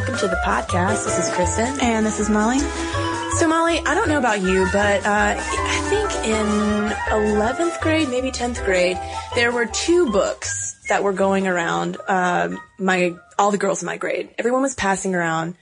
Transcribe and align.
welcome 0.00 0.16
to 0.16 0.28
the 0.28 0.40
podcast. 0.46 1.04
This 1.04 1.18
is 1.18 1.34
Kristen. 1.34 1.78
And 1.82 2.06
this 2.06 2.20
is 2.20 2.30
Molly. 2.30 2.58
So, 3.36 3.46
Molly, 3.46 3.80
I 3.80 3.94
don't 3.94 4.08
know 4.08 4.16
about 4.16 4.40
you, 4.40 4.66
but 4.72 5.04
uh, 5.04 5.34
I 5.36 5.80
think 5.90 6.26
in 6.26 7.36
11th 7.36 7.78
grade, 7.82 8.08
maybe 8.08 8.30
10th 8.30 8.64
grade, 8.64 8.98
there 9.34 9.52
were 9.52 9.66
two 9.66 10.10
books 10.10 10.80
that 10.88 11.02
were 11.02 11.12
going 11.12 11.46
around 11.46 11.98
um, 12.08 12.58
my 12.78 13.14
all 13.38 13.50
the 13.50 13.58
girls 13.58 13.82
in 13.82 13.86
my 13.86 13.98
grade. 13.98 14.30
Everyone 14.38 14.62
was 14.62 14.74
passing 14.74 15.14
around 15.14 15.54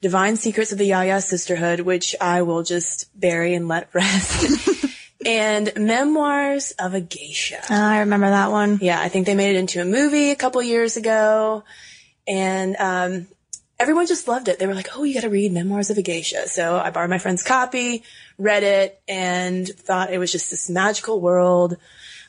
Divine 0.00 0.36
Secrets 0.36 0.72
of 0.72 0.78
the 0.78 0.86
Ya-Ya 0.86 1.18
Sisterhood, 1.18 1.80
which 1.80 2.16
I 2.18 2.40
will 2.42 2.62
just 2.62 3.10
bury 3.20 3.52
and 3.52 3.68
let 3.68 3.90
rest, 3.94 4.88
and 5.26 5.70
Memoirs 5.76 6.70
of 6.78 6.94
a 6.94 7.00
Geisha. 7.02 7.58
Uh, 7.70 7.74
I 7.74 7.98
remember 7.98 8.30
that 8.30 8.50
one. 8.50 8.78
Yeah, 8.80 8.98
I 8.98 9.10
think 9.10 9.26
they 9.26 9.34
made 9.34 9.54
it 9.54 9.58
into 9.58 9.82
a 9.82 9.84
movie 9.84 10.30
a 10.30 10.36
couple 10.36 10.62
years 10.62 10.96
ago, 10.96 11.64
and 12.26 12.74
um, 12.76 13.26
everyone 13.82 14.06
just 14.06 14.28
loved 14.28 14.48
it. 14.48 14.58
They 14.58 14.66
were 14.66 14.74
like, 14.74 14.96
"Oh, 14.96 15.02
you 15.02 15.14
got 15.14 15.22
to 15.22 15.28
read 15.28 15.52
Memoirs 15.52 15.90
of 15.90 15.98
a 15.98 16.02
Geisha." 16.02 16.48
So 16.48 16.78
I 16.78 16.90
borrowed 16.90 17.10
my 17.10 17.18
friend's 17.18 17.42
copy, 17.42 18.04
read 18.38 18.62
it, 18.62 19.00
and 19.08 19.68
thought 19.68 20.12
it 20.12 20.18
was 20.18 20.32
just 20.32 20.50
this 20.50 20.70
magical 20.70 21.20
world. 21.20 21.76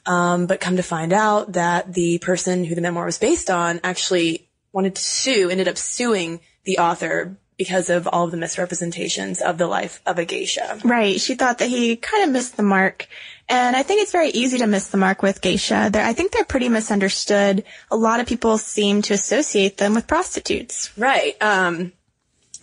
Um, 0.05 0.47
but 0.47 0.59
come 0.59 0.77
to 0.77 0.83
find 0.83 1.13
out 1.13 1.53
that 1.53 1.93
the 1.93 2.17
person 2.17 2.65
who 2.65 2.75
the 2.75 2.81
memoir 2.81 3.05
was 3.05 3.17
based 3.17 3.49
on 3.49 3.79
actually 3.83 4.49
wanted 4.73 4.95
to 4.95 5.01
sue, 5.01 5.49
ended 5.49 5.67
up 5.69 5.77
suing 5.77 6.41
the 6.65 6.79
author 6.79 7.37
because 7.57 7.89
of 7.89 8.07
all 8.07 8.25
of 8.25 8.31
the 8.31 8.37
misrepresentations 8.37 9.41
of 9.41 9.57
the 9.57 9.67
life 9.67 10.01
of 10.05 10.19
a 10.19 10.25
geisha. 10.25 10.79
Right. 10.83 11.21
She 11.21 11.35
thought 11.35 11.59
that 11.59 11.69
he 11.69 11.95
kind 11.95 12.23
of 12.23 12.31
missed 12.31 12.57
the 12.57 12.63
mark. 12.63 13.07
And 13.49 13.75
I 13.75 13.83
think 13.83 14.01
it's 14.01 14.11
very 14.11 14.29
easy 14.29 14.57
to 14.59 14.67
miss 14.67 14.87
the 14.87 14.97
mark 14.97 15.21
with 15.21 15.41
geisha. 15.41 15.89
They're, 15.91 16.05
I 16.05 16.13
think 16.13 16.31
they're 16.31 16.45
pretty 16.45 16.69
misunderstood. 16.69 17.63
A 17.91 17.97
lot 17.97 18.19
of 18.19 18.25
people 18.25 18.57
seem 18.57 19.01
to 19.03 19.13
associate 19.13 19.77
them 19.77 19.93
with 19.93 20.07
prostitutes. 20.07 20.89
Right. 20.97 21.41
Um, 21.41 21.91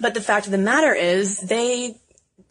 but 0.01 0.15
the 0.15 0.23
fact 0.23 0.47
of 0.47 0.53
the 0.53 0.59
matter 0.59 0.95
is 0.95 1.39
they 1.39 1.97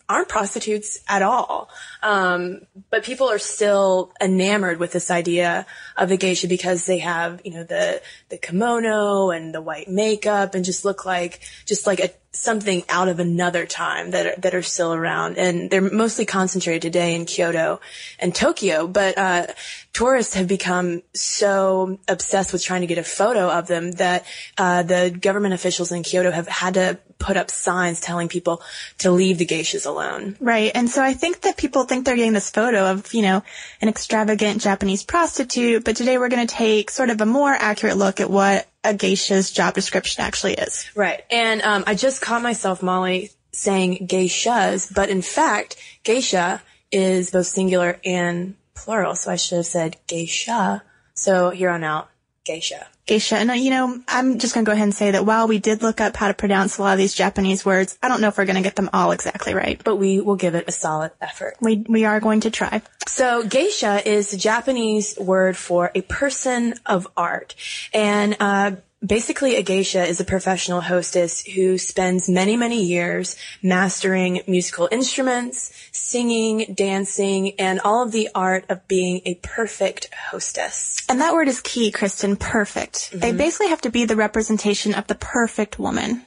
aren't 0.08 0.28
prostitutes 0.28 1.00
at 1.08 1.22
all. 1.22 1.70
Um, 2.02 2.62
but 2.90 3.04
people 3.04 3.28
are 3.28 3.40
still 3.40 4.14
enamored 4.22 4.80
with 4.80 4.94
this 4.94 5.12
idea 5.12 5.66
of 5.98 6.08
the 6.10 6.18
geisha 6.18 6.48
because 6.48 6.86
they 6.86 7.00
have, 7.00 7.42
you 7.44 7.52
know, 7.52 7.64
the, 7.64 8.02
the 8.30 8.38
kimono 8.38 9.32
and 9.32 9.54
the 9.54 9.62
white 9.62 9.90
makeup 9.90 10.56
and 10.56 10.64
just 10.64 10.86
look 10.86 11.06
like, 11.06 11.42
just 11.66 11.86
like 11.86 12.00
a, 12.00 12.10
something 12.32 12.84
out 12.88 13.10
of 13.10 13.20
another 13.20 13.66
time 13.66 14.12
that 14.12 14.26
are, 14.26 14.36
that 14.40 14.56
are 14.56 14.62
still 14.62 14.94
around. 14.94 15.38
And 15.38 15.70
they're 15.70 15.82
mostly 15.82 16.26
concentrated 16.26 16.84
today 16.84 17.16
in 17.16 17.26
Kyoto 17.26 17.82
and 18.18 18.34
Tokyo. 18.34 18.88
But, 18.88 19.18
uh, 19.18 19.48
tourists 19.92 20.36
have 20.36 20.48
become 20.48 21.02
so 21.14 22.00
obsessed 22.08 22.54
with 22.54 22.64
trying 22.64 22.82
to 22.82 22.88
get 22.88 22.98
a 22.98 23.04
photo 23.04 23.50
of 23.50 23.68
them 23.68 23.92
that, 23.94 24.26
uh, 24.58 24.84
the 24.84 25.10
government 25.10 25.54
officials 25.54 25.92
in 25.92 26.04
Kyoto 26.04 26.32
have 26.32 26.48
had 26.48 26.76
to 26.76 27.00
put 27.18 27.36
up 27.36 27.52
signs 27.52 28.00
telling 28.00 28.30
people 28.30 28.62
to 29.00 29.12
leave 29.12 29.40
the 29.40 29.46
geishas 29.46 29.86
alone. 29.86 30.38
Right. 30.40 30.72
And 30.74 30.90
so 30.90 31.04
I 31.04 31.14
think 31.14 31.42
that 31.42 31.58
people 31.58 31.84
think 31.90 32.06
they're 32.06 32.16
getting 32.16 32.34
this 32.34 32.50
photo 32.50 32.92
of, 32.92 33.14
you 33.14 33.24
know, 33.24 33.44
an 33.82 33.90
extravagant 33.90 34.62
Japanese 34.62 35.04
prostitute. 35.04 35.84
But 35.84 35.98
today 35.98 36.18
we're 36.18 36.30
going 36.30 36.48
to 36.48 36.56
take 36.56 36.90
sort 36.90 37.10
of 37.10 37.20
a 37.20 37.26
more 37.26 37.52
accurate 37.52 37.98
look 37.98 38.22
at 38.22 38.30
what 38.30 38.68
a 38.84 38.94
geisha's 38.94 39.52
job 39.52 39.74
description 39.74 40.24
actually 40.24 40.54
is. 40.54 40.90
Right. 40.96 41.24
And 41.30 41.62
um, 41.64 41.84
I 41.86 41.96
just 41.96 42.22
caught 42.22 42.42
myself, 42.42 42.82
Molly, 42.82 43.32
saying 43.52 44.08
geishas, 44.08 44.94
but 44.94 45.10
in 45.10 45.22
fact, 45.22 45.76
geisha 46.04 46.62
is 46.92 47.32
both 47.32 47.48
singular 47.48 48.00
and 48.06 48.56
plural. 48.74 49.16
So 49.16 49.32
I 49.32 49.36
should 49.36 49.58
have 49.58 49.66
said 49.66 49.98
geisha. 50.08 50.84
So 51.14 51.50
here 51.50 51.70
on 51.70 51.84
out, 51.84 52.10
geisha. 52.46 52.88
Geisha. 53.10 53.38
And, 53.38 53.50
uh, 53.50 53.54
you 53.54 53.72
know, 53.72 54.00
I'm 54.08 54.38
just 54.38 54.54
going 54.54 54.64
to 54.64 54.70
go 54.70 54.74
ahead 54.74 54.84
and 54.84 54.94
say 54.94 55.10
that 55.10 55.26
while 55.26 55.48
we 55.48 55.58
did 55.58 55.82
look 55.82 56.00
up 56.00 56.16
how 56.16 56.28
to 56.28 56.34
pronounce 56.36 56.78
a 56.78 56.84
lot 56.84 56.92
of 56.94 57.00
these 57.00 57.16
Japanese 57.16 57.66
words, 57.66 57.98
I 58.04 58.08
don't 58.08 58.22
know 58.22 58.28
if 58.28 58.38
we're 58.38 58.46
going 58.46 58.58
to 58.58 58.62
get 58.62 58.76
them 58.76 58.92
all 58.94 59.12
exactly 59.12 59.56
right. 59.56 59.82
But 59.84 59.96
we 59.96 60.22
will 60.22 60.36
give 60.36 60.54
it 60.54 60.66
a 60.68 60.72
solid 60.72 61.12
effort. 61.20 61.58
We, 61.60 61.84
we 61.90 62.06
are 62.06 62.20
going 62.20 62.42
to 62.42 62.52
try. 62.52 62.84
So 63.08 63.42
geisha 63.42 64.08
is 64.08 64.30
the 64.30 64.38
Japanese 64.38 65.18
word 65.18 65.58
for 65.58 65.92
a 65.96 66.02
person 66.02 66.76
of 66.86 67.08
art. 67.18 67.56
And, 67.96 68.38
uh, 68.40 68.72
Basically, 69.06 69.56
a 69.56 69.64
geisha 69.64 70.06
is 70.06 70.20
a 70.20 70.26
professional 70.26 70.82
hostess 70.82 71.42
who 71.42 71.78
spends 71.78 72.28
many, 72.28 72.58
many 72.58 72.84
years 72.84 73.38
mastering 73.64 74.42
musical 74.46 74.90
instruments, 74.92 75.72
singing, 75.94 76.74
dancing, 76.74 77.54
and 77.60 77.80
all 77.80 78.04
of 78.04 78.12
the 78.12 78.28
art 78.36 78.66
of 78.68 78.86
being 78.90 79.22
a 79.26 79.36
perfect 79.36 80.14
hostess. 80.14 81.02
And 81.08 81.22
that 81.22 81.34
word 81.34 81.48
is 81.48 81.62
key, 81.62 81.92
Kristen. 81.92 82.36
Perfect. 82.36 83.12
They 83.14 83.32
basically 83.32 83.70
have 83.70 83.82
to 83.82 83.90
be 83.90 84.04
the 84.04 84.18
representation 84.18 84.94
of 84.94 85.08
the 85.08 85.16
perfect 85.16 85.80
woman. 85.80 86.26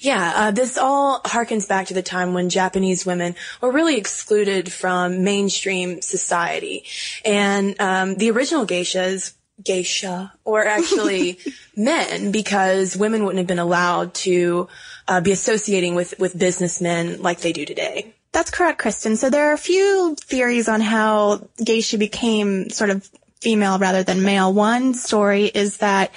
Yeah, 0.00 0.32
uh, 0.34 0.50
this 0.50 0.78
all 0.78 1.20
harkens 1.20 1.68
back 1.68 1.88
to 1.88 1.94
the 1.94 2.02
time 2.02 2.32
when 2.32 2.48
Japanese 2.48 3.04
women 3.04 3.34
were 3.60 3.70
really 3.70 3.98
excluded 3.98 4.72
from 4.72 5.24
mainstream 5.24 6.00
society. 6.00 6.84
And 7.22 7.78
um, 7.80 8.14
the 8.14 8.30
original 8.30 8.66
geishas 8.66 9.34
geisha 9.62 10.32
or 10.44 10.64
actually 10.64 11.38
men 11.76 12.32
because 12.32 12.96
women 12.96 13.24
wouldn't 13.24 13.38
have 13.38 13.46
been 13.46 13.58
allowed 13.58 14.14
to 14.14 14.68
uh, 15.08 15.20
be 15.20 15.32
associating 15.32 15.94
with 15.94 16.14
with 16.18 16.38
businessmen 16.38 17.20
like 17.22 17.40
they 17.40 17.52
do 17.52 17.64
today. 17.64 18.14
That's 18.32 18.50
correct, 18.50 18.80
Kristen. 18.80 19.16
So 19.16 19.30
there 19.30 19.50
are 19.50 19.52
a 19.52 19.58
few 19.58 20.16
theories 20.16 20.68
on 20.68 20.80
how 20.80 21.48
geisha 21.62 21.98
became 21.98 22.68
sort 22.70 22.90
of 22.90 23.08
female 23.44 23.78
rather 23.78 24.02
than 24.02 24.22
male. 24.22 24.52
One 24.52 24.94
story 24.94 25.44
is 25.44 25.76
that 25.76 26.10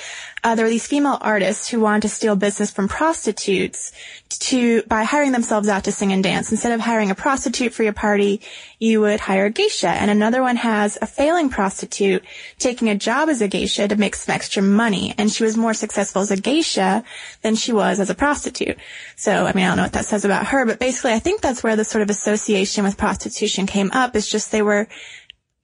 uh, 0.43 0.55
there 0.55 0.63
were 0.65 0.69
these 0.69 0.87
female 0.87 1.17
artists 1.19 1.67
who 1.67 1.81
wanted 1.81 2.03
to 2.03 2.09
steal 2.09 2.37
business 2.37 2.71
from 2.71 2.87
prostitutes 2.87 3.91
to 4.29 4.81
by 4.83 5.03
hiring 5.03 5.33
themselves 5.33 5.67
out 5.67 5.83
to 5.83 5.91
sing 5.91 6.13
and 6.13 6.23
dance. 6.23 6.51
Instead 6.51 6.71
of 6.71 6.79
hiring 6.79 7.11
a 7.11 7.15
prostitute 7.15 7.73
for 7.73 7.83
your 7.83 7.91
party, 7.91 8.39
you 8.79 9.01
would 9.01 9.19
hire 9.19 9.45
a 9.45 9.49
geisha. 9.49 9.89
And 9.89 10.09
another 10.09 10.41
one 10.41 10.55
has 10.55 10.97
a 11.01 11.05
failing 11.05 11.49
prostitute 11.49 12.23
taking 12.59 12.87
a 12.87 12.95
job 12.95 13.27
as 13.27 13.41
a 13.41 13.49
geisha 13.49 13.89
to 13.89 13.97
make 13.97 14.15
some 14.15 14.33
extra 14.33 14.63
money. 14.63 15.13
And 15.17 15.29
she 15.29 15.43
was 15.43 15.57
more 15.57 15.73
successful 15.73 16.21
as 16.21 16.31
a 16.31 16.37
geisha 16.37 17.03
than 17.41 17.55
she 17.55 17.73
was 17.73 17.99
as 17.99 18.09
a 18.09 18.15
prostitute. 18.15 18.77
So, 19.17 19.45
I 19.47 19.51
mean, 19.53 19.65
I 19.65 19.69
don't 19.69 19.77
know 19.77 19.83
what 19.83 19.93
that 19.93 20.05
says 20.05 20.23
about 20.23 20.47
her, 20.47 20.65
but 20.65 20.79
basically 20.79 21.11
I 21.11 21.19
think 21.19 21.41
that's 21.41 21.61
where 21.63 21.75
the 21.75 21.83
sort 21.83 22.03
of 22.03 22.09
association 22.09 22.85
with 22.85 22.95
prostitution 22.95 23.65
came 23.65 23.91
up. 23.91 24.15
Is 24.15 24.29
just 24.29 24.51
they 24.51 24.61
were 24.61 24.87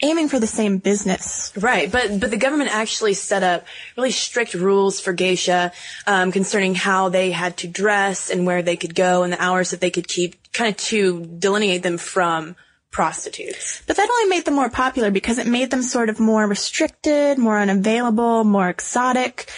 aiming 0.01 0.27
for 0.27 0.39
the 0.39 0.47
same 0.47 0.77
business. 0.77 1.53
Right, 1.55 1.91
but 1.91 2.19
but 2.19 2.31
the 2.31 2.37
government 2.37 2.73
actually 2.73 3.13
set 3.13 3.43
up 3.43 3.65
really 3.95 4.11
strict 4.11 4.53
rules 4.53 4.99
for 4.99 5.13
geisha 5.13 5.71
um, 6.07 6.31
concerning 6.31 6.75
how 6.75 7.09
they 7.09 7.31
had 7.31 7.57
to 7.57 7.67
dress 7.67 8.29
and 8.29 8.45
where 8.45 8.61
they 8.61 8.75
could 8.75 8.95
go 8.95 9.23
and 9.23 9.33
the 9.33 9.41
hours 9.41 9.71
that 9.71 9.81
they 9.81 9.91
could 9.91 10.07
keep, 10.07 10.35
kind 10.51 10.71
of 10.71 10.77
to 10.77 11.25
delineate 11.39 11.83
them 11.83 11.97
from 11.97 12.55
prostitutes. 12.91 13.81
But 13.87 13.97
that 13.97 14.09
only 14.09 14.29
made 14.29 14.45
them 14.45 14.53
more 14.53 14.69
popular 14.69 15.11
because 15.11 15.39
it 15.39 15.47
made 15.47 15.71
them 15.71 15.81
sort 15.81 16.09
of 16.09 16.19
more 16.19 16.45
restricted, 16.45 17.37
more 17.37 17.57
unavailable, 17.57 18.43
more 18.43 18.69
exotic. 18.69 19.49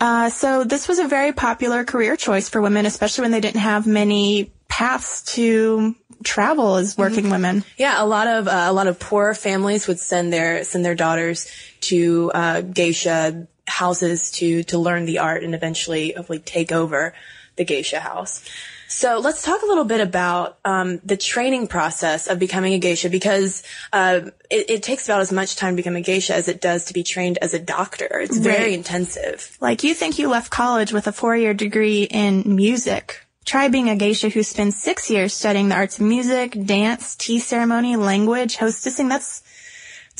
Uh, 0.00 0.30
so 0.30 0.64
this 0.64 0.88
was 0.88 0.98
a 0.98 1.06
very 1.06 1.32
popular 1.32 1.84
career 1.84 2.16
choice 2.16 2.48
for 2.48 2.60
women, 2.60 2.86
especially 2.86 3.22
when 3.22 3.30
they 3.30 3.40
didn't 3.40 3.60
have 3.60 3.86
many 3.86 4.50
paths 4.70 5.22
to 5.34 5.94
travel 6.24 6.76
as 6.76 6.96
working 6.96 7.24
mm-hmm. 7.24 7.32
women. 7.32 7.64
Yeah, 7.76 8.02
a 8.02 8.06
lot 8.06 8.26
of 8.26 8.48
uh, 8.48 8.66
a 8.68 8.72
lot 8.72 8.86
of 8.86 8.98
poor 8.98 9.34
families 9.34 9.86
would 9.86 9.98
send 9.98 10.32
their 10.32 10.64
send 10.64 10.84
their 10.84 10.94
daughters 10.94 11.50
to 11.82 12.30
uh, 12.32 12.60
geisha 12.62 13.46
houses 13.66 14.30
to 14.32 14.62
to 14.64 14.78
learn 14.78 15.04
the 15.04 15.18
art 15.18 15.44
and 15.44 15.54
eventually 15.54 16.12
hopefully 16.16 16.38
take 16.38 16.72
over 16.72 17.12
the 17.56 17.64
geisha 17.64 18.00
house. 18.00 18.42
So 18.88 19.20
let's 19.20 19.42
talk 19.42 19.62
a 19.62 19.66
little 19.66 19.84
bit 19.84 20.00
about 20.00 20.58
um, 20.64 20.98
the 21.04 21.16
training 21.16 21.68
process 21.68 22.26
of 22.26 22.40
becoming 22.40 22.72
a 22.74 22.78
geisha 22.78 23.08
because 23.08 23.62
uh, 23.92 24.22
it, 24.50 24.68
it, 24.68 24.82
takes 24.82 25.06
about 25.06 25.20
as 25.20 25.30
much 25.30 25.54
time 25.54 25.74
to 25.74 25.76
become 25.76 25.94
a 25.94 26.00
geisha 26.00 26.34
as 26.34 26.48
it 26.48 26.60
does 26.60 26.86
to 26.86 26.92
be 26.92 27.04
trained 27.04 27.38
as 27.40 27.54
a 27.54 27.60
doctor. 27.60 28.08
It's 28.20 28.38
very 28.38 28.64
right. 28.64 28.72
intensive. 28.72 29.56
Like 29.60 29.84
you 29.84 29.94
think 29.94 30.18
you 30.18 30.28
left 30.28 30.50
college 30.50 30.92
with 30.92 31.06
a 31.06 31.12
four-year 31.12 31.54
degree 31.54 32.02
in 32.02 32.42
music. 32.56 33.24
Try 33.44 33.68
being 33.68 33.88
a 33.88 33.96
geisha 33.96 34.28
who 34.28 34.42
spends 34.42 34.76
six 34.76 35.10
years 35.10 35.34
studying 35.34 35.68
the 35.68 35.74
arts 35.74 35.98
of 35.98 36.04
music, 36.04 36.56
dance, 36.66 37.16
tea 37.16 37.38
ceremony, 37.38 37.96
language, 37.96 38.56
hostessing. 38.56 39.08
That's 39.08 39.42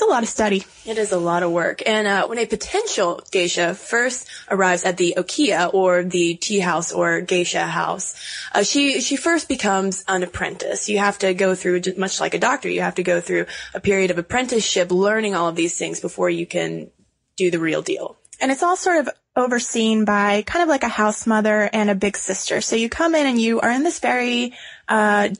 it's 0.01 0.09
a 0.09 0.11
lot 0.11 0.23
of 0.23 0.31
study. 0.31 0.65
It 0.87 0.97
is 0.97 1.13
a 1.13 1.19
lot 1.19 1.43
of 1.43 1.51
work. 1.51 1.83
And 1.85 2.07
uh, 2.07 2.27
when 2.27 2.39
a 2.39 2.47
potential 2.47 3.23
geisha 3.31 3.75
first 3.75 4.27
arrives 4.51 4.85
at 4.85 4.97
the 4.97 5.13
okiya 5.19 5.75
or 5.75 6.03
the 6.05 6.37
tea 6.37 6.61
house 6.61 6.91
or 6.91 7.21
geisha 7.21 7.67
house, 7.67 8.15
uh, 8.53 8.63
she 8.63 9.03
she 9.03 9.17
first 9.17 9.47
becomes 9.47 10.03
an 10.09 10.23
apprentice. 10.23 10.89
You 10.89 11.01
have 11.01 11.19
to 11.19 11.35
go 11.35 11.55
through 11.55 11.83
much 11.99 12.19
like 12.19 12.33
a 12.33 12.39
doctor. 12.39 12.71
You 12.71 12.81
have 12.81 12.95
to 12.95 13.03
go 13.03 13.21
through 13.21 13.45
a 13.75 13.81
period 13.81 14.11
of 14.11 14.17
apprenticeship, 14.17 14.91
learning 14.91 15.35
all 15.35 15.49
of 15.49 15.57
these 15.57 15.77
things 15.77 16.01
before 16.01 16.31
you 16.31 16.47
can 16.47 16.91
do 17.37 17.51
the 17.51 17.59
real 17.59 17.83
deal. 17.83 18.17
And 18.41 18.51
it's 18.51 18.63
all 18.63 18.77
sort 18.77 19.07
of 19.07 19.11
overseen 19.41 20.05
by 20.05 20.43
kind 20.43 20.63
of 20.63 20.69
like 20.69 20.83
a 20.83 20.89
house 20.89 21.27
mother 21.27 21.69
and 21.73 21.91
a 21.91 21.95
big 21.95 22.17
sister. 22.17 22.61
So 22.61 22.77
you 22.77 22.89
come 22.89 23.15
in 23.15 23.27
and 23.27 23.41
you 23.41 23.61
are 23.61 23.71
in 23.71 23.83
this 23.83 24.01
very 24.01 24.55
uh, 24.89 25.31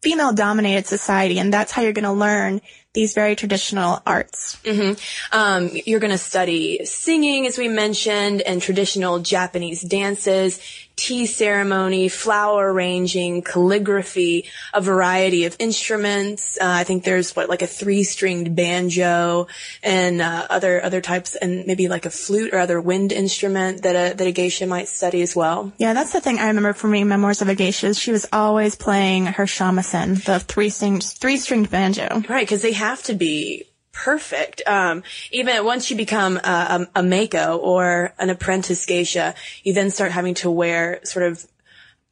female 0.00 0.32
dominated 0.32 0.86
society, 0.86 1.38
and 1.38 1.52
that's 1.52 1.72
how 1.72 1.82
you're 1.82 1.92
going 1.92 2.04
to 2.04 2.12
learn 2.12 2.60
these 2.94 3.14
very 3.14 3.36
traditional 3.36 4.02
arts. 4.06 4.56
Mm-hmm. 4.64 5.36
Um, 5.36 5.70
you're 5.86 6.00
going 6.00 6.10
to 6.10 6.18
study 6.18 6.84
singing, 6.84 7.46
as 7.46 7.58
we 7.58 7.68
mentioned, 7.68 8.40
and 8.42 8.60
traditional 8.60 9.18
Japanese 9.18 9.82
dances 9.82 10.60
tea 10.98 11.26
ceremony, 11.26 12.08
flower 12.08 12.72
arranging, 12.72 13.40
calligraphy, 13.40 14.44
a 14.74 14.80
variety 14.80 15.44
of 15.44 15.56
instruments. 15.60 16.58
Uh, 16.60 16.66
I 16.66 16.84
think 16.84 17.04
there's 17.04 17.36
what 17.36 17.48
like 17.48 17.62
a 17.62 17.66
three-stringed 17.66 18.54
banjo 18.54 19.46
and 19.82 20.20
uh, 20.20 20.46
other 20.50 20.82
other 20.82 21.00
types, 21.00 21.36
and 21.36 21.66
maybe 21.66 21.88
like 21.88 22.04
a 22.04 22.10
flute 22.10 22.52
or 22.52 22.58
other 22.58 22.80
wind 22.80 23.12
instrument 23.12 23.82
that 23.84 23.94
a 23.94 24.16
that 24.16 24.26
a 24.26 24.32
geisha 24.32 24.66
might 24.66 24.88
study 24.88 25.22
as 25.22 25.36
well. 25.36 25.72
Yeah, 25.78 25.94
that's 25.94 26.12
the 26.12 26.20
thing 26.20 26.40
I 26.40 26.48
remember 26.48 26.72
from 26.72 26.90
reading 26.90 27.08
Memoirs 27.08 27.40
of 27.40 27.48
a 27.48 27.54
Geisha. 27.54 27.94
She 27.94 28.10
was 28.10 28.26
always 28.32 28.74
playing 28.74 29.26
her 29.26 29.44
shamisen, 29.44 30.24
the 30.24 30.40
three-stringed 30.40 31.04
three-stringed 31.04 31.70
banjo. 31.70 32.22
Right, 32.28 32.46
because 32.46 32.62
they 32.62 32.72
have 32.78 33.02
to 33.04 33.14
be 33.14 33.66
perfect. 33.92 34.62
Um, 34.66 35.02
even 35.32 35.64
once 35.64 35.90
you 35.90 35.96
become 35.96 36.36
a, 36.36 36.88
a, 36.94 37.00
a 37.00 37.02
Maiko 37.02 37.58
or 37.58 38.14
an 38.18 38.30
apprentice 38.30 38.86
geisha, 38.86 39.34
you 39.62 39.74
then 39.74 39.90
start 39.90 40.12
having 40.12 40.34
to 40.34 40.50
wear 40.50 41.00
sort 41.04 41.26
of 41.26 41.44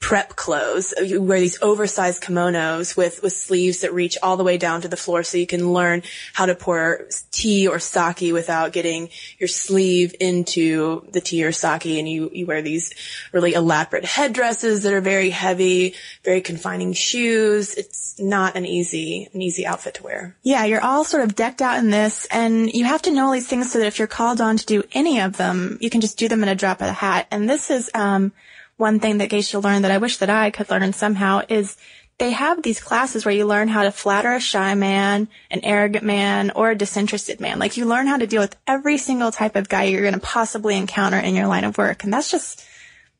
prep 0.00 0.36
clothes. 0.36 0.94
You 1.02 1.22
wear 1.22 1.40
these 1.40 1.60
oversized 1.62 2.22
kimonos 2.22 2.96
with, 2.96 3.22
with 3.22 3.32
sleeves 3.32 3.80
that 3.80 3.94
reach 3.94 4.18
all 4.22 4.36
the 4.36 4.44
way 4.44 4.58
down 4.58 4.82
to 4.82 4.88
the 4.88 4.96
floor 4.96 5.22
so 5.22 5.38
you 5.38 5.46
can 5.46 5.72
learn 5.72 6.02
how 6.32 6.46
to 6.46 6.54
pour 6.54 7.08
tea 7.32 7.66
or 7.66 7.78
sake 7.78 8.32
without 8.32 8.72
getting 8.72 9.08
your 9.38 9.48
sleeve 9.48 10.14
into 10.20 11.06
the 11.12 11.20
tea 11.20 11.44
or 11.44 11.52
sake. 11.52 11.86
And 11.86 12.08
you, 12.08 12.30
you 12.32 12.46
wear 12.46 12.62
these 12.62 12.94
really 13.32 13.54
elaborate 13.54 14.04
headdresses 14.04 14.82
that 14.82 14.92
are 14.92 15.00
very 15.00 15.30
heavy, 15.30 15.94
very 16.22 16.40
confining 16.40 16.92
shoes. 16.92 17.74
It's 17.74 18.20
not 18.20 18.54
an 18.54 18.66
easy, 18.66 19.28
an 19.32 19.42
easy 19.42 19.66
outfit 19.66 19.94
to 19.94 20.02
wear. 20.02 20.36
Yeah, 20.42 20.66
you're 20.66 20.84
all 20.84 21.04
sort 21.04 21.24
of 21.24 21.34
decked 21.34 21.62
out 21.62 21.78
in 21.78 21.90
this 21.90 22.26
and 22.30 22.72
you 22.72 22.84
have 22.84 23.02
to 23.02 23.10
know 23.10 23.26
all 23.26 23.32
these 23.32 23.48
things 23.48 23.72
so 23.72 23.78
that 23.78 23.86
if 23.86 23.98
you're 23.98 24.08
called 24.08 24.40
on 24.40 24.58
to 24.58 24.66
do 24.66 24.82
any 24.92 25.20
of 25.20 25.36
them, 25.36 25.78
you 25.80 25.90
can 25.90 26.00
just 26.00 26.18
do 26.18 26.28
them 26.28 26.42
in 26.42 26.48
a 26.48 26.54
drop 26.54 26.80
of 26.80 26.86
the 26.86 26.92
hat. 26.92 27.26
And 27.30 27.48
this 27.48 27.70
is, 27.70 27.90
um, 27.94 28.32
one 28.76 29.00
thing 29.00 29.18
that 29.18 29.30
geisha 29.30 29.58
learned 29.58 29.84
that 29.84 29.90
I 29.90 29.98
wish 29.98 30.18
that 30.18 30.30
I 30.30 30.50
could 30.50 30.70
learn 30.70 30.92
somehow 30.92 31.42
is 31.48 31.76
they 32.18 32.30
have 32.30 32.62
these 32.62 32.80
classes 32.80 33.24
where 33.24 33.34
you 33.34 33.44
learn 33.44 33.68
how 33.68 33.82
to 33.82 33.90
flatter 33.90 34.32
a 34.32 34.40
shy 34.40 34.74
man, 34.74 35.28
an 35.50 35.60
arrogant 35.62 36.04
man, 36.04 36.50
or 36.50 36.70
a 36.70 36.76
disinterested 36.76 37.40
man. 37.40 37.58
Like 37.58 37.76
you 37.76 37.84
learn 37.84 38.06
how 38.06 38.16
to 38.16 38.26
deal 38.26 38.40
with 38.40 38.56
every 38.66 38.96
single 38.96 39.30
type 39.30 39.54
of 39.54 39.68
guy 39.68 39.84
you're 39.84 40.02
going 40.02 40.14
to 40.14 40.20
possibly 40.20 40.76
encounter 40.76 41.18
in 41.18 41.34
your 41.34 41.46
line 41.46 41.64
of 41.64 41.76
work. 41.76 42.04
And 42.04 42.12
that's 42.12 42.30
just, 42.30 42.64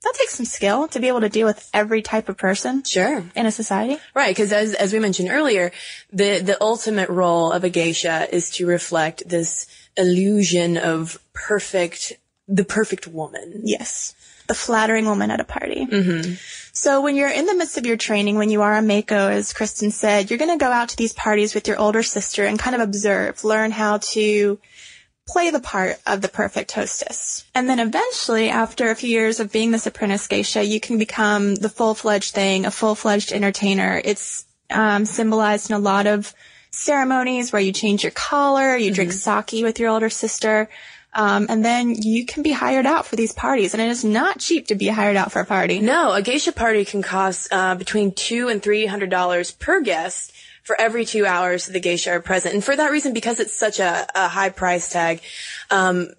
that 0.03 0.14
takes 0.14 0.35
some 0.35 0.47
skill 0.47 0.88
to 0.88 1.00
be 1.00 1.08
able 1.08 1.20
to 1.20 1.29
deal 1.29 1.47
with 1.47 1.69
every 1.75 2.00
type 2.00 2.31
of 2.31 2.38
person. 2.38 2.85
Sure. 2.85 3.23
In 3.35 3.44
a 3.44 3.53
society. 3.53 3.99
Right. 4.14 4.35
Cause 4.35 4.53
as, 4.53 4.73
as 4.73 4.94
we 4.94 4.99
mentioned 4.99 5.29
earlier, 5.31 5.73
the, 6.11 6.41
the 6.41 6.56
ultimate 6.62 7.11
role 7.11 7.53
of 7.53 7.64
a 7.64 7.69
geisha 7.69 8.35
is 8.35 8.50
to 8.53 8.67
reflect 8.67 9.29
this 9.29 9.67
illusion 9.99 10.79
of 10.79 11.19
perfect, 11.35 12.14
the 12.49 12.64
perfect 12.64 13.06
woman. 13.06 13.62
Yes 13.64 14.14
the 14.46 14.54
flattering 14.54 15.06
woman 15.06 15.31
at 15.31 15.40
a 15.40 15.44
party. 15.44 15.87
Mm-hmm. 15.87 16.34
So 16.72 17.00
when 17.00 17.16
you're 17.16 17.31
in 17.31 17.46
the 17.46 17.54
midst 17.54 17.78
of 17.78 17.87
your 17.87 17.96
training, 17.96 18.37
when 18.37 18.50
you 18.50 18.62
are 18.62 18.76
a 18.76 18.82
Maiko, 18.82 19.31
as 19.31 19.52
Kristen 19.52 19.90
said, 19.90 20.31
you're 20.31 20.38
going 20.38 20.56
to 20.56 20.62
go 20.62 20.70
out 20.70 20.90
to 20.90 20.96
these 20.96 21.14
parties 21.14 21.54
with 21.54 21.66
your 21.69 21.78
older 21.78 22.02
sister 22.02 22.44
and 22.44 22.58
kind 22.58 22.76
of 22.76 22.82
observe, 22.82 23.44
learn 23.44 23.70
how 23.70 23.98
to 23.98 24.58
play 25.26 25.50
the 25.50 25.60
part 25.60 25.96
of 26.06 26.20
the 26.20 26.28
perfect 26.28 26.72
hostess. 26.72 27.44
And 27.54 27.69
then 27.69 27.81
eventually, 27.81 28.48
after 28.48 28.90
a 28.90 28.94
few 28.94 29.10
years 29.10 29.40
of 29.40 29.50
being 29.50 29.70
this 29.70 29.87
apprentice 29.87 30.26
geisha, 30.26 30.65
you 30.65 30.79
can 30.79 30.98
become 30.98 31.55
the 31.56 31.69
full-fledged 31.69 32.32
thing, 32.32 32.67
a 32.67 32.70
full-fledged 32.70 33.32
entertainer. 33.32 34.00
It's 34.05 34.44
um, 34.70 35.05
symbolized 35.05 35.70
in 35.70 35.76
a 35.76 35.81
lot 35.81 36.06
of 36.06 36.32
ceremonies 36.70 37.53
where 37.53 37.62
you 37.62 37.72
change 37.72 38.05
your 38.05 38.12
collar, 38.12 38.76
you 38.76 38.91
mm-hmm. 38.91 38.94
drink 38.94 39.12
sake 39.12 39.65
with 39.65 39.81
your 39.81 39.88
older 39.88 40.10
sister. 40.10 40.69
Um, 41.17 41.46
and 41.49 41.65
then 41.65 41.94
you 41.94 42.27
can 42.27 42.43
be 42.43 42.53
hired 42.53 42.85
out 42.85 43.06
for 43.06 43.17
these 43.17 43.32
parties, 43.32 43.73
and 43.73 43.82
it 43.82 43.89
is 43.89 44.05
not 44.05 44.39
cheap 44.39 44.67
to 44.67 44.75
be 44.75 44.89
hired 44.89 45.17
out 45.17 45.32
for 45.32 45.41
a 45.41 45.46
party. 45.46 45.81
No, 45.81 46.13
a 46.13 46.20
geisha 46.20 46.53
party 46.53 46.85
can 46.85 47.01
cost 47.01 47.49
uh, 47.51 47.75
between 47.75 48.13
two 48.13 48.49
and 48.49 48.63
three 48.63 48.85
hundred 48.85 49.08
dollars 49.08 49.51
per 49.51 49.81
guest 49.81 50.32
for 50.63 50.79
every 50.79 51.06
two 51.06 51.25
hours 51.25 51.67
the 51.67 51.81
geisha 51.81 52.11
are 52.11 52.20
present. 52.20 52.53
And 52.53 52.63
for 52.63 52.77
that 52.77 52.91
reason, 52.91 53.15
because 53.15 53.41
it's 53.41 53.55
such 53.55 53.81
a, 53.81 54.06
a 54.15 54.29
high 54.29 54.51
price 54.51 54.91
tag, 54.91 55.23
um, 55.70 56.11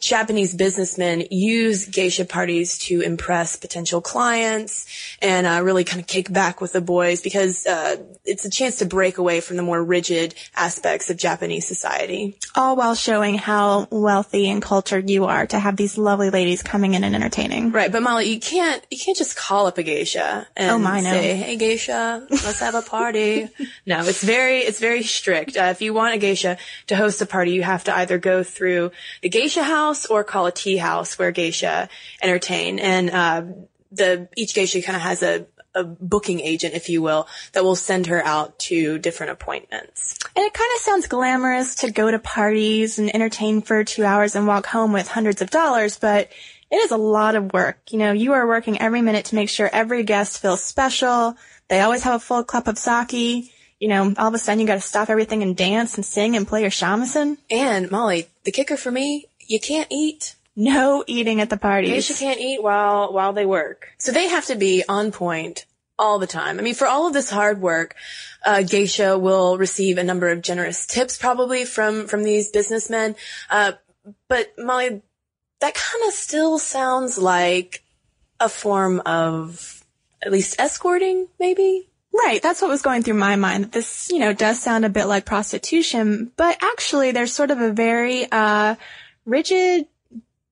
Japanese 0.00 0.54
businessmen 0.54 1.24
use 1.30 1.86
geisha 1.86 2.24
parties 2.24 2.78
to 2.78 3.00
impress 3.00 3.56
potential 3.56 4.00
clients 4.00 4.86
and 5.20 5.46
uh, 5.46 5.60
really 5.62 5.84
kind 5.84 6.00
of 6.00 6.06
kick 6.06 6.32
back 6.32 6.60
with 6.60 6.72
the 6.72 6.80
boys 6.80 7.20
because 7.20 7.66
uh, 7.66 7.96
it's 8.24 8.44
a 8.44 8.50
chance 8.50 8.76
to 8.78 8.86
break 8.86 9.18
away 9.18 9.40
from 9.40 9.56
the 9.56 9.62
more 9.62 9.82
rigid 9.82 10.34
aspects 10.56 11.10
of 11.10 11.16
Japanese 11.16 11.66
society. 11.66 12.38
All 12.54 12.76
while 12.76 12.94
showing 12.94 13.36
how 13.36 13.86
wealthy 13.90 14.48
and 14.48 14.62
cultured 14.62 15.10
you 15.10 15.26
are 15.26 15.46
to 15.48 15.58
have 15.58 15.76
these 15.76 15.98
lovely 15.98 16.30
ladies 16.30 16.62
coming 16.62 16.94
in 16.94 17.04
and 17.04 17.14
entertaining. 17.14 17.72
Right, 17.72 17.92
but 17.92 18.02
Molly, 18.02 18.32
you 18.32 18.40
can't 18.40 18.84
you 18.90 18.98
can't 18.98 19.16
just 19.16 19.36
call 19.36 19.66
up 19.66 19.78
a 19.78 19.82
geisha 19.82 20.46
and 20.56 20.70
oh, 20.70 20.78
my, 20.78 21.02
say, 21.02 21.34
"Hey, 21.34 21.56
geisha, 21.56 22.26
let's 22.30 22.60
have 22.60 22.74
a 22.74 22.82
party." 22.82 23.48
no, 23.86 24.04
it's 24.04 24.22
very 24.22 24.58
it's 24.58 24.80
very 24.80 25.02
strict. 25.02 25.56
Uh, 25.56 25.64
if 25.64 25.82
you 25.82 25.92
want 25.92 26.14
a 26.14 26.18
geisha 26.18 26.56
to 26.86 26.96
host 26.96 27.20
a 27.20 27.26
party, 27.26 27.52
you 27.52 27.62
have 27.62 27.84
to 27.84 27.96
either 27.96 28.18
go 28.18 28.42
through 28.42 28.90
the 29.20 29.28
geisha 29.28 29.62
house 29.62 29.81
house 29.82 30.06
or 30.06 30.24
call 30.24 30.46
a 30.46 30.52
tea 30.52 30.78
house 30.78 31.18
where 31.18 31.32
geisha 31.32 31.88
entertain. 32.22 32.78
And 32.78 33.10
uh, 33.10 33.42
the 33.90 34.28
each 34.36 34.54
geisha 34.54 34.82
kind 34.82 34.96
of 34.96 35.02
has 35.02 35.22
a 35.22 35.46
a 35.74 35.84
booking 35.84 36.40
agent, 36.40 36.74
if 36.74 36.90
you 36.90 37.00
will, 37.00 37.26
that 37.52 37.64
will 37.64 37.76
send 37.76 38.06
her 38.08 38.22
out 38.34 38.58
to 38.58 38.98
different 38.98 39.32
appointments. 39.32 40.18
And 40.36 40.44
it 40.44 40.52
kind 40.52 40.70
of 40.76 40.82
sounds 40.82 41.06
glamorous 41.08 41.76
to 41.76 41.90
go 41.90 42.10
to 42.10 42.18
parties 42.18 42.98
and 42.98 43.08
entertain 43.14 43.62
for 43.62 43.82
two 43.82 44.04
hours 44.04 44.36
and 44.36 44.46
walk 44.46 44.66
home 44.66 44.92
with 44.92 45.08
hundreds 45.08 45.40
of 45.40 45.48
dollars, 45.48 45.98
but 45.98 46.28
It 46.72 46.76
is 46.76 46.90
a 46.90 46.96
lot 46.96 47.34
of 47.34 47.52
work. 47.52 47.76
You 47.90 47.98
know, 47.98 48.12
you 48.12 48.32
are 48.32 48.46
working 48.46 48.80
every 48.80 49.02
minute 49.02 49.26
to 49.26 49.34
make 49.34 49.50
sure 49.50 49.68
every 49.70 50.04
guest 50.04 50.40
feels 50.40 50.62
special. 50.62 51.36
They 51.68 51.80
always 51.82 52.02
have 52.04 52.14
a 52.14 52.18
full 52.18 52.44
cup 52.44 52.66
of 52.66 52.78
sake. 52.78 53.52
You 53.78 53.88
know, 53.88 54.14
all 54.16 54.28
of 54.28 54.34
a 54.34 54.38
sudden 54.38 54.58
you 54.58 54.66
got 54.66 54.76
to 54.76 54.80
stop 54.80 55.10
everything 55.10 55.42
and 55.42 55.54
dance 55.54 55.96
and 55.96 56.04
sing 56.04 56.34
and 56.34 56.48
play 56.48 56.62
your 56.62 56.70
shamisen. 56.70 57.36
And 57.50 57.90
Molly, 57.90 58.28
the 58.44 58.52
kicker 58.52 58.78
for 58.78 58.90
me, 58.90 59.26
you 59.52 59.60
can't 59.60 59.88
eat. 59.90 60.36
No 60.54 61.02
eating 61.06 61.40
at 61.40 61.48
the 61.48 61.56
parties. 61.56 61.90
Geisha 61.90 62.14
can't 62.14 62.40
eat 62.40 62.62
while 62.62 63.12
while 63.12 63.32
they 63.32 63.46
work, 63.46 63.88
so 63.98 64.12
they 64.12 64.28
have 64.28 64.46
to 64.46 64.54
be 64.54 64.84
on 64.86 65.10
point 65.10 65.64
all 65.98 66.18
the 66.18 66.26
time. 66.26 66.58
I 66.58 66.62
mean, 66.62 66.74
for 66.74 66.86
all 66.86 67.06
of 67.06 67.14
this 67.14 67.30
hard 67.30 67.60
work, 67.60 67.94
uh, 68.44 68.62
Geisha 68.62 69.18
will 69.18 69.56
receive 69.56 69.96
a 69.96 70.04
number 70.04 70.28
of 70.28 70.42
generous 70.42 70.86
tips 70.86 71.16
probably 71.16 71.64
from 71.64 72.06
from 72.06 72.22
these 72.22 72.50
businessmen. 72.50 73.16
Uh, 73.48 73.72
but 74.28 74.52
Molly, 74.58 75.00
that 75.60 75.74
kind 75.74 76.08
of 76.08 76.12
still 76.12 76.58
sounds 76.58 77.16
like 77.16 77.82
a 78.38 78.48
form 78.48 79.00
of 79.06 79.82
at 80.22 80.32
least 80.32 80.60
escorting, 80.60 81.28
maybe. 81.38 81.88
Right. 82.12 82.42
That's 82.42 82.60
what 82.60 82.70
was 82.70 82.82
going 82.82 83.02
through 83.02 83.14
my 83.14 83.36
mind. 83.36 83.72
This, 83.72 84.10
you 84.10 84.18
know, 84.18 84.32
does 84.34 84.60
sound 84.60 84.84
a 84.84 84.90
bit 84.90 85.06
like 85.06 85.24
prostitution, 85.24 86.30
but 86.36 86.58
actually 86.60 87.12
there's 87.12 87.32
sort 87.32 87.50
of 87.50 87.60
a 87.60 87.72
very, 87.72 88.30
uh, 88.30 88.74
rigid 89.24 89.86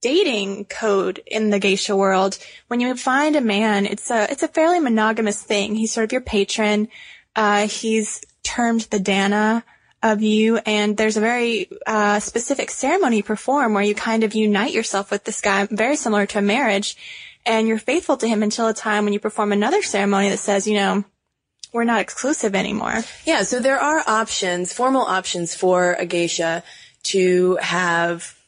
dating 0.00 0.64
code 0.64 1.22
in 1.26 1.50
the 1.50 1.58
geisha 1.58 1.94
world. 1.94 2.38
When 2.68 2.80
you 2.80 2.94
find 2.96 3.36
a 3.36 3.40
man, 3.40 3.86
it's 3.86 4.10
a, 4.10 4.30
it's 4.30 4.42
a 4.42 4.48
fairly 4.48 4.80
monogamous 4.80 5.42
thing. 5.42 5.74
He's 5.74 5.92
sort 5.92 6.04
of 6.04 6.12
your 6.12 6.22
patron. 6.22 6.88
Uh, 7.36 7.66
he's 7.66 8.24
termed 8.42 8.82
the 8.82 8.98
Danna 8.98 9.62
of 10.02 10.22
you 10.22 10.56
and 10.64 10.96
there's 10.96 11.18
a 11.18 11.20
very, 11.20 11.68
uh, 11.86 12.18
specific 12.20 12.70
ceremony 12.70 13.18
you 13.18 13.22
perform 13.22 13.74
where 13.74 13.82
you 13.82 13.94
kind 13.94 14.24
of 14.24 14.34
unite 14.34 14.72
yourself 14.72 15.10
with 15.10 15.24
this 15.24 15.42
guy, 15.42 15.68
very 15.70 15.96
similar 15.96 16.24
to 16.24 16.38
a 16.38 16.42
marriage. 16.42 16.96
And 17.44 17.68
you're 17.68 17.78
faithful 17.78 18.16
to 18.18 18.28
him 18.28 18.42
until 18.42 18.68
a 18.68 18.74
time 18.74 19.04
when 19.04 19.12
you 19.12 19.20
perform 19.20 19.52
another 19.52 19.82
ceremony 19.82 20.30
that 20.30 20.38
says, 20.38 20.66
you 20.66 20.74
know, 20.74 21.04
we're 21.72 21.84
not 21.84 22.00
exclusive 22.00 22.54
anymore. 22.54 23.02
Yeah, 23.24 23.42
so 23.42 23.60
there 23.60 23.78
are 23.78 24.02
options, 24.06 24.72
formal 24.72 25.02
options 25.02 25.54
for 25.54 25.94
a 25.94 26.06
geisha 26.06 26.62
to 27.04 27.56
have 27.56 28.39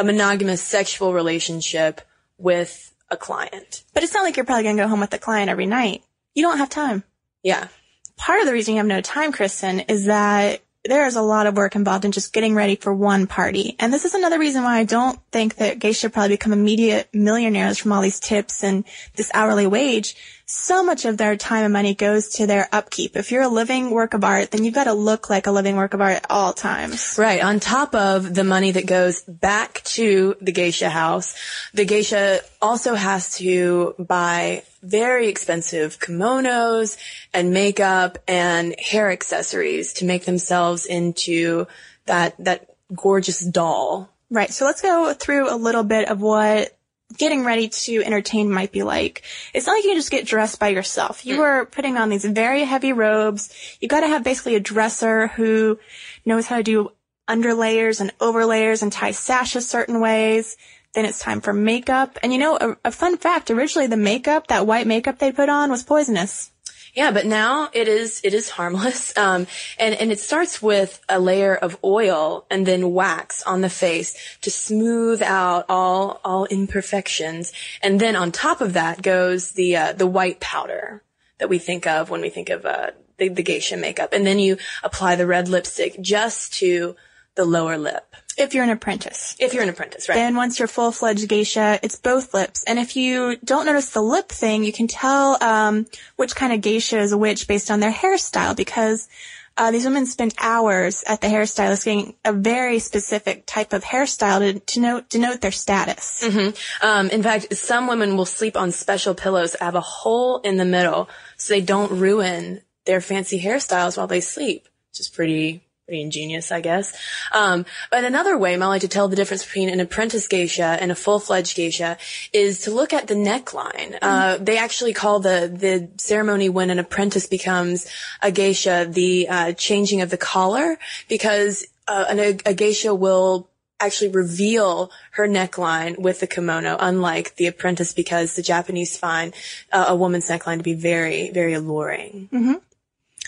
a 0.00 0.04
monogamous 0.04 0.62
sexual 0.62 1.12
relationship 1.12 2.00
with 2.38 2.94
a 3.10 3.16
client. 3.16 3.84
But 3.92 4.02
it's 4.02 4.14
not 4.14 4.22
like 4.22 4.36
you're 4.36 4.46
probably 4.46 4.64
going 4.64 4.76
to 4.78 4.82
go 4.84 4.88
home 4.88 5.00
with 5.00 5.10
the 5.10 5.18
client 5.18 5.50
every 5.50 5.66
night. 5.66 6.02
You 6.34 6.42
don't 6.42 6.58
have 6.58 6.70
time. 6.70 7.04
Yeah. 7.42 7.68
Part 8.16 8.40
of 8.40 8.46
the 8.46 8.52
reason 8.52 8.74
you 8.74 8.78
have 8.78 8.86
no 8.86 9.02
time, 9.02 9.30
Kristen, 9.30 9.80
is 9.80 10.06
that 10.06 10.62
there 10.84 11.06
is 11.06 11.16
a 11.16 11.22
lot 11.22 11.46
of 11.46 11.56
work 11.56 11.76
involved 11.76 12.04
in 12.04 12.12
just 12.12 12.32
getting 12.32 12.54
ready 12.54 12.74
for 12.74 12.94
one 12.94 13.26
party. 13.26 13.76
And 13.78 13.92
this 13.92 14.04
is 14.04 14.14
another 14.14 14.38
reason 14.38 14.62
why 14.62 14.78
I 14.78 14.84
don't 14.84 15.18
think 15.30 15.56
that 15.56 15.78
geisha 15.78 16.08
probably 16.08 16.34
become 16.34 16.52
immediate 16.52 17.08
millionaires 17.12 17.78
from 17.78 17.92
all 17.92 18.00
these 18.00 18.20
tips 18.20 18.64
and 18.64 18.84
this 19.14 19.30
hourly 19.34 19.66
wage 19.66 20.16
so 20.50 20.82
much 20.82 21.04
of 21.04 21.16
their 21.16 21.36
time 21.36 21.64
and 21.64 21.72
money 21.72 21.94
goes 21.94 22.30
to 22.30 22.46
their 22.46 22.68
upkeep. 22.72 23.16
If 23.16 23.30
you're 23.30 23.42
a 23.42 23.48
living 23.48 23.90
work 23.90 24.14
of 24.14 24.24
art, 24.24 24.50
then 24.50 24.64
you've 24.64 24.74
got 24.74 24.84
to 24.84 24.92
look 24.92 25.30
like 25.30 25.46
a 25.46 25.52
living 25.52 25.76
work 25.76 25.94
of 25.94 26.00
art 26.00 26.16
at 26.16 26.26
all 26.28 26.52
times. 26.52 27.14
Right. 27.18 27.42
On 27.42 27.60
top 27.60 27.94
of 27.94 28.34
the 28.34 28.42
money 28.42 28.72
that 28.72 28.86
goes 28.86 29.22
back 29.22 29.82
to 29.84 30.34
the 30.40 30.52
geisha 30.52 30.90
house, 30.90 31.36
the 31.72 31.84
geisha 31.84 32.40
also 32.60 32.94
has 32.94 33.36
to 33.36 33.94
buy 33.98 34.64
very 34.82 35.28
expensive 35.28 35.98
kimonos 35.98 36.96
and 37.32 37.52
makeup 37.52 38.18
and 38.26 38.74
hair 38.78 39.10
accessories 39.10 39.94
to 39.94 40.04
make 40.04 40.24
themselves 40.24 40.86
into 40.86 41.66
that, 42.06 42.34
that 42.38 42.68
gorgeous 42.94 43.40
doll. 43.40 44.10
Right. 44.30 44.52
So 44.52 44.64
let's 44.64 44.80
go 44.80 45.12
through 45.12 45.52
a 45.52 45.56
little 45.56 45.82
bit 45.82 46.08
of 46.08 46.20
what 46.20 46.76
getting 47.16 47.44
ready 47.44 47.68
to 47.68 48.02
entertain 48.04 48.50
might 48.50 48.72
be 48.72 48.82
like. 48.82 49.22
It's 49.52 49.66
not 49.66 49.74
like 49.74 49.84
you 49.84 49.90
can 49.90 49.98
just 49.98 50.10
get 50.10 50.26
dressed 50.26 50.60
by 50.60 50.68
yourself. 50.68 51.26
You 51.26 51.38
mm. 51.38 51.40
are 51.40 51.66
putting 51.66 51.96
on 51.96 52.08
these 52.08 52.24
very 52.24 52.64
heavy 52.64 52.92
robes. 52.92 53.52
You 53.80 53.88
gotta 53.88 54.06
have 54.06 54.22
basically 54.22 54.54
a 54.54 54.60
dresser 54.60 55.28
who 55.28 55.78
knows 56.24 56.46
how 56.46 56.58
to 56.58 56.62
do 56.62 56.92
underlayers 57.28 58.00
and 58.00 58.12
overlayers 58.20 58.82
and 58.82 58.92
tie 58.92 59.10
sashes 59.10 59.68
certain 59.68 60.00
ways. 60.00 60.56
Then 60.94 61.04
it's 61.04 61.20
time 61.20 61.40
for 61.40 61.52
makeup. 61.52 62.18
And 62.22 62.32
you 62.32 62.38
know, 62.38 62.58
a, 62.60 62.76
a 62.86 62.90
fun 62.92 63.16
fact, 63.16 63.50
originally 63.50 63.86
the 63.86 63.96
makeup, 63.96 64.48
that 64.48 64.66
white 64.66 64.86
makeup 64.86 65.18
they 65.18 65.32
put 65.32 65.48
on 65.48 65.70
was 65.70 65.82
poisonous. 65.82 66.50
Yeah, 66.94 67.12
but 67.12 67.26
now 67.26 67.70
it 67.72 67.86
is 67.86 68.20
it 68.24 68.34
is 68.34 68.50
harmless, 68.50 69.16
um, 69.16 69.46
and 69.78 69.94
and 69.94 70.10
it 70.10 70.18
starts 70.18 70.60
with 70.60 71.00
a 71.08 71.20
layer 71.20 71.54
of 71.54 71.78
oil 71.84 72.46
and 72.50 72.66
then 72.66 72.92
wax 72.92 73.42
on 73.42 73.60
the 73.60 73.70
face 73.70 74.16
to 74.42 74.50
smooth 74.50 75.22
out 75.22 75.66
all 75.68 76.20
all 76.24 76.46
imperfections, 76.46 77.52
and 77.82 78.00
then 78.00 78.16
on 78.16 78.32
top 78.32 78.60
of 78.60 78.72
that 78.72 79.02
goes 79.02 79.52
the 79.52 79.76
uh, 79.76 79.92
the 79.92 80.06
white 80.06 80.40
powder 80.40 81.02
that 81.38 81.48
we 81.48 81.58
think 81.58 81.86
of 81.86 82.10
when 82.10 82.20
we 82.20 82.28
think 82.28 82.50
of 82.50 82.66
uh, 82.66 82.90
the, 83.18 83.28
the 83.28 83.42
geisha 83.42 83.76
makeup, 83.76 84.12
and 84.12 84.26
then 84.26 84.38
you 84.38 84.56
apply 84.82 85.16
the 85.16 85.26
red 85.26 85.48
lipstick 85.48 86.00
just 86.00 86.54
to 86.54 86.96
the 87.36 87.44
lower 87.44 87.78
lip. 87.78 88.16
If 88.40 88.54
you're 88.54 88.64
an 88.64 88.70
apprentice. 88.70 89.36
If 89.38 89.54
you're 89.54 89.62
an 89.62 89.68
apprentice, 89.68 90.08
right? 90.08 90.14
Then 90.14 90.34
once 90.34 90.58
you're 90.58 90.68
full-fledged 90.68 91.28
geisha, 91.28 91.78
it's 91.82 91.96
both 91.96 92.32
lips. 92.34 92.64
And 92.64 92.78
if 92.78 92.96
you 92.96 93.36
don't 93.44 93.66
notice 93.66 93.90
the 93.90 94.00
lip 94.00 94.28
thing, 94.28 94.64
you 94.64 94.72
can 94.72 94.88
tell 94.88 95.42
um, 95.42 95.86
which 96.16 96.34
kind 96.34 96.52
of 96.52 96.60
geisha 96.60 96.98
is 96.98 97.14
which 97.14 97.46
based 97.46 97.70
on 97.70 97.80
their 97.80 97.92
hairstyle 97.92 98.56
because 98.56 99.08
uh, 99.56 99.70
these 99.70 99.84
women 99.84 100.06
spend 100.06 100.34
hours 100.40 101.04
at 101.06 101.20
the 101.20 101.26
hairstylist 101.26 101.84
getting 101.84 102.14
a 102.24 102.32
very 102.32 102.78
specific 102.78 103.44
type 103.44 103.74
of 103.74 103.84
hairstyle 103.84 104.40
to, 104.40 104.58
to 104.60 104.80
note, 104.80 105.10
denote 105.10 105.42
their 105.42 105.52
status. 105.52 106.22
Mm-hmm. 106.24 106.86
Um, 106.86 107.10
in 107.10 107.22
fact, 107.22 107.54
some 107.54 107.86
women 107.86 108.16
will 108.16 108.24
sleep 108.24 108.56
on 108.56 108.72
special 108.72 109.14
pillows 109.14 109.52
that 109.52 109.62
have 109.62 109.74
a 109.74 109.80
hole 109.80 110.38
in 110.38 110.56
the 110.56 110.64
middle 110.64 111.10
so 111.36 111.52
they 111.52 111.60
don't 111.60 111.92
ruin 111.92 112.62
their 112.86 113.02
fancy 113.02 113.40
hairstyles 113.40 113.98
while 113.98 114.06
they 114.06 114.22
sleep, 114.22 114.66
which 114.88 115.00
is 115.00 115.08
pretty 115.10 115.62
pretty 115.90 116.02
ingenious, 116.02 116.52
I 116.52 116.60
guess. 116.60 116.96
Um, 117.32 117.66
but 117.90 118.04
another 118.04 118.38
way, 118.38 118.56
Molly, 118.56 118.78
to 118.78 118.86
tell 118.86 119.08
the 119.08 119.16
difference 119.16 119.44
between 119.44 119.68
an 119.68 119.80
apprentice 119.80 120.28
geisha 120.28 120.78
and 120.80 120.92
a 120.92 120.94
full-fledged 120.94 121.56
geisha 121.56 121.98
is 122.32 122.60
to 122.60 122.70
look 122.70 122.92
at 122.92 123.08
the 123.08 123.14
neckline. 123.14 123.98
Uh, 124.00 124.36
they 124.36 124.56
actually 124.56 124.92
call 124.92 125.18
the 125.18 125.50
the 125.52 125.88
ceremony 125.96 126.48
when 126.48 126.70
an 126.70 126.78
apprentice 126.78 127.26
becomes 127.26 127.86
a 128.22 128.30
geisha 128.30 128.86
the 128.88 129.28
uh, 129.28 129.52
changing 129.54 130.00
of 130.00 130.10
the 130.10 130.16
collar 130.16 130.78
because 131.08 131.66
uh, 131.88 132.04
an, 132.08 132.38
a 132.46 132.54
geisha 132.54 132.94
will 132.94 133.48
actually 133.80 134.10
reveal 134.10 134.92
her 135.12 135.26
neckline 135.26 135.98
with 135.98 136.20
the 136.20 136.26
kimono, 136.26 136.76
unlike 136.78 137.34
the 137.36 137.48
apprentice, 137.48 137.94
because 137.94 138.36
the 138.36 138.42
Japanese 138.42 138.96
find 138.96 139.34
uh, 139.72 139.86
a 139.88 139.96
woman's 139.96 140.28
neckline 140.28 140.58
to 140.58 140.62
be 140.62 140.74
very, 140.74 141.30
very 141.30 141.54
alluring. 141.54 142.28
Mm-hmm. 142.32 142.54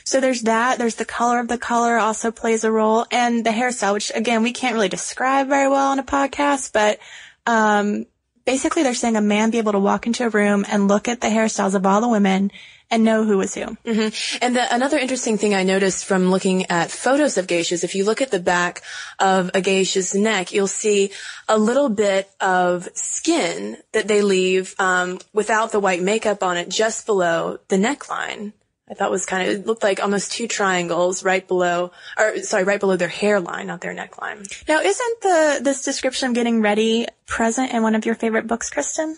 So 0.05 0.21
there's 0.21 0.43
that. 0.43 0.79
There's 0.79 0.97
the 0.97 1.05
color 1.05 1.41
of 1.41 1.49
the 1.49 1.59
color 1.59 1.99
also 1.99 2.31
plays 2.31 2.65
a 2.65 2.73
role 2.73 3.07
and 3.11 3.45
the 3.45 3.51
hairstyle, 3.51 3.95
which 3.95 4.13
again, 4.15 4.43
we 4.43 4.53
can't 4.53 4.75
really 4.75 4.89
describe 4.89 5.49
very 5.49 5.69
well 5.69 5.93
on 5.93 5.99
a 5.99 6.05
podcast, 6.05 6.73
but, 6.73 6.99
um, 7.47 8.07
basically 8.45 8.83
they're 8.83 8.95
saying 8.95 9.17
a 9.17 9.21
man 9.21 9.51
be 9.51 9.59
able 9.59 9.73
to 9.73 9.79
walk 9.79 10.07
into 10.07 10.25
a 10.25 10.29
room 10.29 10.65
and 10.69 10.89
look 10.89 11.09
at 11.09 11.21
the 11.21 11.29
hairstyles 11.29 11.75
of 11.75 11.87
all 11.87 12.01
the 12.01 12.09
women 12.09 12.51
and 12.91 13.05
know 13.05 13.25
who 13.25 13.39
was 13.39 13.55
who. 13.55 13.63
Mm-hmm. 13.63 14.45
And 14.45 14.55
the, 14.55 14.75
another 14.75 14.99
interesting 14.99 15.39
thing 15.39 15.55
I 15.55 15.63
noticed 15.63 16.05
from 16.05 16.31
looking 16.31 16.67
at 16.67 16.91
photos 16.91 17.39
of 17.39 17.47
geishas, 17.47 17.85
if 17.85 17.95
you 17.95 18.05
look 18.05 18.21
at 18.21 18.31
the 18.31 18.39
back 18.39 18.83
of 19.19 19.51
a 19.55 19.63
geisha's 19.63 20.15
neck, 20.15 20.53
you'll 20.53 20.67
see 20.67 21.11
a 21.49 21.57
little 21.57 21.89
bit 21.89 22.31
of 22.39 22.89
skin 22.95 23.79
that 23.93 24.09
they 24.09 24.21
leave 24.21 24.75
um, 24.79 25.21
without 25.33 25.73
the 25.73 25.81
white 25.81 26.03
makeup 26.03 26.43
on 26.43 26.59
it, 26.59 26.69
just 26.69 27.07
below 27.07 27.59
the 27.69 27.77
neckline. 27.77 28.53
I 28.93 28.95
thought 28.95 29.11
was 29.11 29.25
kind 29.25 29.49
of, 29.49 29.55
it 29.55 29.67
looked 29.67 29.83
like 29.83 30.03
almost 30.03 30.33
two 30.33 30.47
triangles 30.47 31.25
right 31.25 31.49
below, 31.49 31.93
or 32.19 32.43
sorry, 32.43 32.65
right 32.65 32.79
below 32.79 32.97
their 32.97 33.09
hairline, 33.09 33.69
not 33.69 33.81
their 33.81 33.95
neckline. 33.95 34.47
Now, 34.69 34.81
isn't 34.81 35.21
the, 35.23 35.61
this 35.63 35.83
description 35.83 36.29
of 36.29 36.35
getting 36.35 36.61
ready 36.61 37.07
present 37.27 37.73
in 37.73 37.83
one 37.83 37.95
of 37.95 38.05
your 38.05 38.15
favorite 38.15 38.47
books, 38.47 38.69
Kristen? 38.69 39.17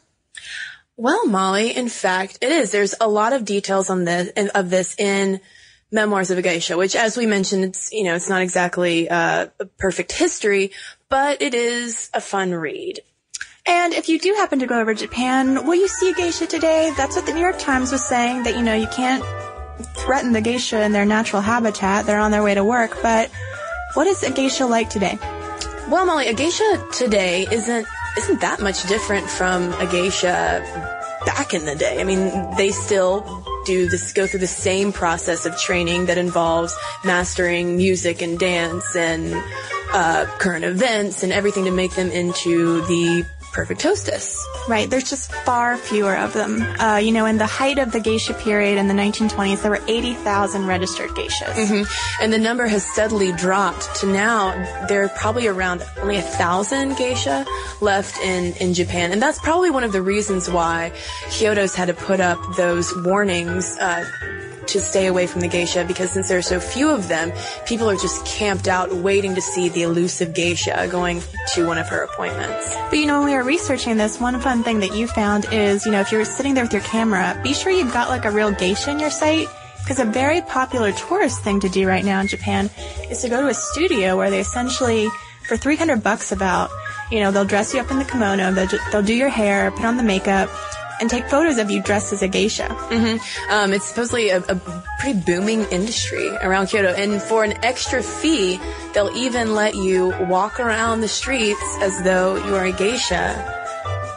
Well, 0.97 1.27
Molly, 1.27 1.75
in 1.75 1.89
fact, 1.89 2.39
it 2.41 2.53
is. 2.53 2.71
There's 2.71 2.95
a 3.01 3.09
lot 3.09 3.33
of 3.33 3.45
details 3.45 3.91
on 3.91 4.05
this, 4.05 4.31
of 4.55 4.71
this 4.71 4.95
in 4.97 5.41
Memoirs 5.91 6.31
of 6.31 6.39
a 6.39 6.43
Geisha, 6.43 6.77
which 6.77 6.95
as 6.95 7.17
we 7.17 7.27
mentioned, 7.27 7.65
it's, 7.65 7.93
you 7.93 8.05
know, 8.05 8.15
it's 8.15 8.29
not 8.29 8.43
exactly 8.43 9.09
uh, 9.09 9.49
a 9.59 9.67
perfect 9.67 10.13
history, 10.13 10.71
but 11.09 11.43
it 11.43 11.53
is 11.53 12.11
a 12.15 12.21
fun 12.21 12.55
read. 12.55 13.01
And 13.67 13.93
if 13.93 14.09
you 14.09 14.21
do 14.21 14.35
happen 14.35 14.61
to 14.61 14.67
go 14.67 14.79
over 14.79 14.95
to 14.95 15.01
Japan, 15.01 15.67
will 15.67 15.75
you 15.75 15.89
see 15.89 16.11
a 16.11 16.15
geisha 16.15 16.47
today? 16.47 16.93
That's 16.97 17.17
what 17.17 17.27
the 17.27 17.33
New 17.33 17.41
York 17.41 17.59
Times 17.59 17.91
was 17.91 18.05
saying, 18.05 18.45
that, 18.45 18.57
you 18.57 18.63
know, 18.63 18.75
you 18.75 18.87
can't 18.87 19.25
threaten 19.83 20.33
the 20.33 20.41
geisha 20.41 20.83
in 20.83 20.93
their 20.93 21.05
natural 21.05 21.43
habitat. 21.43 22.07
They're 22.07 22.19
on 22.19 22.31
their 22.31 22.43
way 22.43 22.55
to 22.55 22.65
work. 22.65 22.97
But 23.03 23.31
what 23.95 24.07
is 24.07 24.23
a 24.23 24.31
geisha 24.31 24.67
like 24.67 24.91
today? 24.91 25.19
Well, 25.89 26.07
Molly, 26.07 26.29
a 26.29 26.35
geisha 26.35 26.87
today 26.93 27.47
isn't 27.51 27.87
isn't 28.17 28.41
that 28.41 28.61
much 28.61 28.87
different 28.87 29.29
from 29.29 29.73
a 29.75 29.87
geisha 29.91 30.63
back 31.27 31.53
in 31.55 31.65
the 31.65 31.75
day. 31.75 32.01
I 32.01 32.05
mean, 32.05 32.55
they 32.57 32.71
still 32.71 33.45
do 33.65 33.89
this, 33.89 34.13
go 34.13 34.27
through 34.27 34.41
the 34.41 34.47
same 34.47 34.93
process 34.93 35.47
of 35.47 35.57
training 35.59 36.07
that 36.07 36.19
involves 36.19 36.77
mastering 37.05 37.77
music 37.77 38.23
and 38.23 38.39
dance 38.39 38.95
and 38.95 39.35
uh, 39.93 40.27
current 40.39 40.65
events 40.65 41.23
and 41.23 41.33
everything 41.33 41.65
to 41.65 41.71
make 41.71 41.95
them 41.95 42.11
into 42.11 42.83
the 42.83 43.25
perfect 43.55 43.83
hostess. 43.83 44.45
Right. 44.69 44.91
There's 44.91 45.09
just 45.09 45.33
far 45.33 45.77
fewer 45.77 46.17
of 46.17 46.33
them. 46.33 46.61
Uh, 46.81 46.97
you 46.97 47.13
know, 47.13 47.25
in 47.25 47.39
the 47.39 47.47
height 47.47 47.79
of 47.79 47.93
the 47.93 48.01
geisha 48.01 48.35
period 48.35 48.77
in 48.79 48.89
the 48.89 48.95
1920s, 48.95 49.63
there 49.63 49.71
were 49.71 49.81
80,000 49.87 50.67
registered 50.67 51.11
geishas. 51.11 51.55
Mm-hmm. 51.55 52.23
And 52.23 52.33
the 52.33 52.39
number 52.39 52.67
has 52.67 52.85
steadily 52.85 53.33
dropped 53.33 53.95
to 53.97 54.07
now 54.07 54.53
there 54.89 55.05
are 55.05 55.09
probably 55.11 55.47
around 55.47 55.83
only 55.99 56.17
a 56.17 56.23
thousand 56.23 56.97
geisha 56.97 57.47
left 57.81 58.19
in, 58.19 58.55
in 58.55 58.75
Japan. 58.75 59.13
And 59.13 59.23
that's 59.23 59.39
probably 59.39 59.71
one 59.71 59.85
of 59.85 59.93
the 59.93 60.03
reasons 60.03 60.51
why 60.51 60.93
Kyoto's 61.31 61.75
had 61.75 61.87
to 61.87 61.95
put 61.95 62.21
up 62.21 62.39
those 62.57 62.93
warnings, 63.05 63.79
uh, 63.79 64.05
to 64.69 64.81
stay 64.81 65.07
away 65.07 65.27
from 65.27 65.41
the 65.41 65.49
geisha 65.49 65.85
because 65.85 66.11
since 66.11 66.29
there 66.29 66.39
are 66.39 66.43
so 66.43 66.61
few 66.61 66.91
of 66.91 67.09
them, 67.09 67.33
people 67.67 67.89
are 67.89 67.97
just 67.97 68.25
camped 68.27 68.69
out 68.69 68.93
waiting 68.95 69.35
to 69.35 69.41
see 69.41 69.69
the 69.69 69.83
elusive 69.83 70.35
geisha 70.35 70.89
going 70.91 71.23
to 71.55 71.67
one 71.67 71.79
of 71.79 71.89
her 71.89 72.03
appointments. 72.03 72.75
But 72.91 72.99
you 72.99 73.07
know, 73.07 73.21
when 73.21 73.31
we 73.31 73.35
were 73.35 73.45
researching 73.45 73.97
this, 73.97 74.21
one 74.21 74.39
fun 74.41 74.63
thing 74.63 74.81
that 74.81 74.95
you 74.95 75.07
found 75.07 75.47
is, 75.53 75.87
you 75.87 75.93
know, 75.93 76.01
if 76.01 76.13
you're 76.13 76.25
sitting 76.25 76.55
there 76.55 76.65
with 76.65 76.73
your 76.73 76.83
camera, 76.83 77.39
be 77.43 77.53
sure 77.53 77.73
you've 77.73 77.93
got 77.93 78.09
like 78.09 78.25
a 78.25 78.31
real 78.31 78.51
geisha 78.53 78.91
in 78.91 78.99
your 78.99 79.11
sight. 79.11 79.49
Because 79.81 79.99
a 79.99 80.07
very 80.07 80.41
popular 80.41 80.93
tourist 80.93 81.43
thing 81.43 81.61
to 81.61 81.69
do 81.69 81.87
right 81.87 82.05
now 82.05 82.21
in 82.21 82.27
Japan 82.27 82.71
is 83.11 83.21
to 83.21 83.29
go 83.29 83.43
to 83.43 83.49
a 83.49 83.55
studio 83.55 84.17
where 84.17 84.31
they 84.31 84.41
essentially, 84.41 85.09
for 85.47 85.59
300 85.59 86.03
bucks 86.03 86.33
about, 86.33 86.71
you 87.11 87.21
know, 87.21 87.31
they'll 87.31 87.45
dress 87.45 87.75
you 87.75 87.81
up 87.81 87.91
in 87.91 87.99
the 87.99 88.05
kimono, 88.05 88.51
they'll, 88.51 88.79
they'll 88.91 89.03
do 89.03 89.15
your 89.15 89.29
hair, 89.29 89.71
put 89.71 89.85
on 89.85 89.99
the 89.99 90.03
makeup, 90.03 90.49
and 91.01 91.11
take 91.11 91.29
photos 91.29 91.59
of 91.59 91.71
you 91.71 91.83
dressed 91.83 92.13
as 92.13 92.23
a 92.23 92.29
geisha. 92.29 92.69
Mm-hmm. 92.69 93.53
Um, 93.53 93.73
it's 93.73 93.87
supposedly 93.87 94.31
a, 94.31 94.39
a, 94.39 94.61
pretty 95.01 95.21
booming 95.21 95.65
industry 95.65 96.29
around 96.37 96.69
Kyoto, 96.69 96.89
and 96.95 97.21
for 97.21 97.45
an 97.45 97.53
extra 97.65 98.03
fee, 98.03 98.59
they'll 98.95 99.15
even 99.17 99.55
let 99.55 99.75
you 99.75 100.15
walk 100.29 100.61
around 100.61 101.01
the 101.01 101.09
streets 101.09 101.77
as 101.81 102.03
though 102.05 102.37
you 102.37 102.55
are 102.55 102.65
a 102.65 102.73
geisha. 102.73 103.51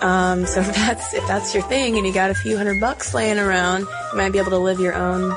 Um, 0.02 0.46
so 0.46 0.62
if 0.62 0.76
that's 0.76 1.14
if 1.14 1.28
that's 1.28 1.54
your 1.54 1.64
thing, 1.64 1.98
and 1.98 2.06
you 2.06 2.14
got 2.14 2.30
a 2.30 2.36
few 2.36 2.58
hundred 2.58 2.80
bucks 2.80 3.14
laying 3.14 3.40
around, 3.40 3.82
you 3.82 4.18
might 4.18 4.32
be 4.32 4.40
able 4.40 4.52
to 4.52 4.58
live 4.58 4.80
your 4.80 4.94
own 4.94 5.36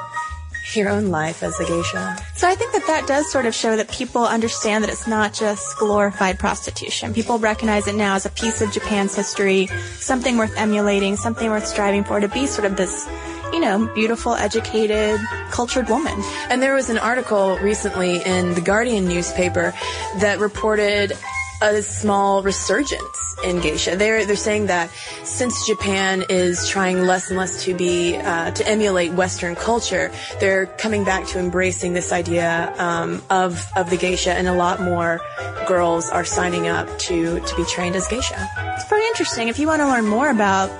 your 0.76 0.88
own 0.88 1.06
life 1.06 1.42
as 1.42 1.58
a 1.60 1.64
geisha. 1.64 2.16
So 2.34 2.48
I 2.48 2.54
think 2.54 2.72
that 2.72 2.86
that 2.86 3.06
does 3.06 3.30
sort 3.30 3.46
of 3.46 3.54
show 3.54 3.76
that 3.76 3.90
people 3.90 4.24
understand 4.24 4.84
that 4.84 4.90
it's 4.90 5.06
not 5.06 5.32
just 5.32 5.78
glorified 5.78 6.38
prostitution. 6.38 7.12
People 7.12 7.38
recognize 7.38 7.86
it 7.86 7.94
now 7.94 8.14
as 8.14 8.26
a 8.26 8.30
piece 8.30 8.60
of 8.60 8.72
Japan's 8.72 9.14
history, 9.14 9.68
something 9.98 10.36
worth 10.36 10.56
emulating, 10.56 11.16
something 11.16 11.50
worth 11.50 11.66
striving 11.66 12.04
for 12.04 12.20
to 12.20 12.28
be 12.28 12.46
sort 12.46 12.66
of 12.70 12.76
this 12.76 13.08
you 13.52 13.58
know, 13.58 13.92
beautiful, 13.94 14.34
educated, 14.34 15.20
cultured 15.50 15.88
woman. 15.88 16.22
And 16.48 16.62
there 16.62 16.74
was 16.74 16.88
an 16.88 16.98
article 16.98 17.58
recently 17.58 18.22
in 18.22 18.54
the 18.54 18.60
Guardian 18.60 19.08
newspaper 19.08 19.74
that 20.18 20.38
reported 20.38 21.16
a 21.60 21.82
small 21.82 22.42
resurgence 22.42 23.36
in 23.44 23.60
geisha. 23.60 23.96
They're 23.96 24.24
they're 24.24 24.36
saying 24.36 24.66
that 24.66 24.90
since 25.24 25.66
Japan 25.66 26.24
is 26.28 26.68
trying 26.68 27.06
less 27.06 27.28
and 27.28 27.38
less 27.38 27.64
to 27.64 27.74
be 27.74 28.16
uh, 28.16 28.50
to 28.52 28.68
emulate 28.68 29.12
Western 29.12 29.56
culture, 29.56 30.10
they're 30.40 30.66
coming 30.66 31.04
back 31.04 31.26
to 31.28 31.38
embracing 31.38 31.92
this 31.92 32.12
idea 32.12 32.74
um, 32.78 33.22
of 33.30 33.64
of 33.76 33.90
the 33.90 33.96
geisha, 33.96 34.32
and 34.32 34.48
a 34.48 34.54
lot 34.54 34.80
more 34.80 35.20
girls 35.66 36.08
are 36.10 36.24
signing 36.24 36.66
up 36.66 36.86
to 36.98 37.40
to 37.40 37.56
be 37.56 37.64
trained 37.64 37.96
as 37.96 38.06
geisha. 38.08 38.48
It's 38.74 38.84
pretty 38.84 39.06
interesting. 39.06 39.48
If 39.48 39.58
you 39.58 39.66
want 39.66 39.80
to 39.80 39.86
learn 39.86 40.06
more 40.06 40.30
about 40.30 40.70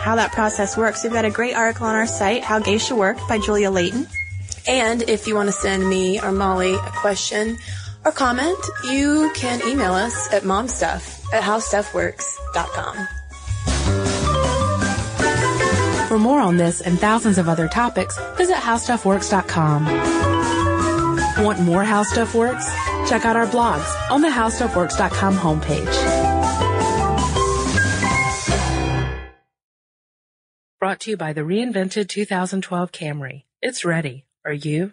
how 0.00 0.16
that 0.16 0.32
process 0.32 0.76
works, 0.76 1.04
we've 1.04 1.12
got 1.12 1.26
a 1.26 1.30
great 1.30 1.54
article 1.54 1.86
on 1.86 1.94
our 1.94 2.06
site, 2.06 2.42
How 2.42 2.58
Geisha 2.58 2.94
Work 2.94 3.18
by 3.28 3.38
Julia 3.38 3.70
Layton. 3.70 4.06
And 4.66 5.02
if 5.02 5.26
you 5.26 5.34
want 5.34 5.48
to 5.48 5.52
send 5.52 5.88
me 5.88 6.20
or 6.20 6.32
Molly 6.32 6.74
a 6.74 6.90
question 7.00 7.58
or 8.04 8.12
comment, 8.12 8.58
you 8.84 9.30
can 9.34 9.60
email 9.66 9.92
us 9.94 10.32
at 10.32 10.42
momstuff 10.42 11.24
at 11.32 11.42
howstuffworks.com. 11.42 13.08
For 16.08 16.18
more 16.18 16.40
on 16.40 16.56
this 16.56 16.80
and 16.80 16.98
thousands 16.98 17.38
of 17.38 17.48
other 17.48 17.68
topics, 17.68 18.18
visit 18.36 18.56
howstuffworks.com. 18.56 19.84
Want 21.44 21.60
more 21.60 21.84
How 21.84 22.02
Stuff 22.02 22.34
Works? 22.34 22.66
Check 23.08 23.24
out 23.24 23.36
our 23.36 23.46
blogs 23.46 24.10
on 24.10 24.20
the 24.20 24.28
howstuffworks.com 24.28 25.36
homepage. 25.36 26.40
Brought 30.80 31.00
to 31.00 31.10
you 31.10 31.16
by 31.16 31.32
the 31.32 31.42
reinvented 31.42 32.08
2012 32.08 32.90
Camry. 32.90 33.44
It's 33.62 33.84
ready. 33.84 34.24
Are 34.44 34.52
you? 34.52 34.92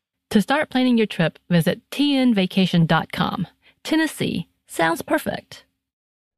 To 0.31 0.41
start 0.41 0.69
planning 0.69 0.97
your 0.97 1.07
trip, 1.07 1.39
visit 1.49 1.81
tnvacation.com. 1.89 3.47
Tennessee 3.83 4.47
sounds 4.65 5.01
perfect. 5.01 5.65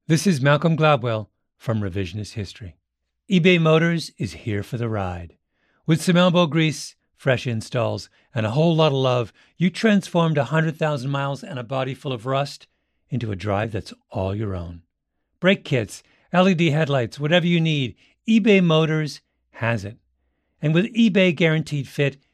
This 0.08 0.26
is 0.26 0.42
Malcolm 0.42 0.76
Gladwell 0.76 1.28
from 1.60 1.80
Revisionist 1.80 2.34
History. 2.34 2.76
eBay 3.30 3.62
Motors 3.62 4.10
is 4.18 4.34
here 4.34 4.64
for 4.64 4.78
the 4.78 4.90
ride. 4.90 5.38
With 5.86 6.02
some 6.02 6.18
elbow 6.18 6.48
grease, 6.48 6.96
fresh 7.16 7.46
installs, 7.46 8.10
and 8.34 8.48
a 8.48 8.52
whole 8.52 8.76
lot 8.76 8.88
of 8.88 8.94
love, 8.98 9.32
you 9.58 9.70
transformed 9.70 10.40
a 10.40 10.50
100,000 10.50 11.12
miles 11.12 11.44
and 11.44 11.60
a 11.60 11.64
body 11.64 11.94
full 11.94 12.14
of 12.14 12.26
rust 12.26 12.66
into 13.12 13.32
a 13.32 13.36
drive 13.36 13.72
that's 13.72 13.94
all 14.10 14.34
your 14.34 14.56
own. 14.56 14.82
Brake 15.40 15.64
kits, 15.64 16.02
LED 16.34 16.62
headlights, 16.62 17.20
whatever 17.20 17.46
you 17.46 17.62
need, 17.62 17.94
eBay 18.28 18.64
Motors 18.64 19.22
has 19.52 19.86
it. 19.86 19.98
And 20.64 20.74
with 20.74 20.92
eBay 20.96 21.36
Guaranteed 21.36 21.88
Fit, 21.88 22.18